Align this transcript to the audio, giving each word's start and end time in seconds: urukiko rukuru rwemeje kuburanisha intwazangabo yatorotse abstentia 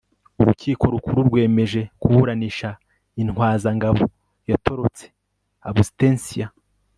urukiko 0.41 0.83
rukuru 0.93 1.19
rwemeje 1.27 1.81
kuburanisha 2.01 2.69
intwazangabo 3.21 4.03
yatorotse 4.49 5.05
abstentia 5.69 6.47